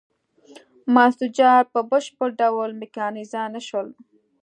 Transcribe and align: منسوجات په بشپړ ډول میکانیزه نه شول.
منسوجات 0.93 1.65
په 1.73 1.79
بشپړ 1.89 2.29
ډول 2.41 2.69
میکانیزه 2.81 3.41
نه 3.53 3.61
شول. 3.67 3.87